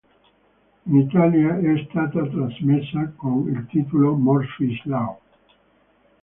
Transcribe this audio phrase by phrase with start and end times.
[0.87, 5.19] In Italia è stata trasmessa con il titolo "Murphy's Law".